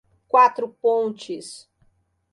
[0.27, 1.69] Quatro Pontes